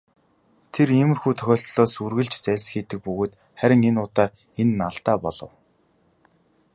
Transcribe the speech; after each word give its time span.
Тэр 0.73 0.89
иймэрхүү 0.99 1.33
тохиолдлоос 1.39 1.93
үргэлж 2.05 2.33
зайлсхийдэг 2.43 2.99
бөгөөд 3.05 3.33
харин 3.59 3.81
энэ 3.89 4.01
удаа 4.07 4.27
энэ 4.61 4.73
нь 4.77 4.85
алдаа 4.89 5.17
болов. 5.23 5.51